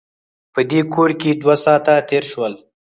په 0.53 0.61
دې 0.71 0.81
کور 0.93 1.09
کې 1.21 1.29
دوه 1.41 1.55
ساعته 1.65 1.93
تېر 2.09 2.23
شول. 2.31 2.53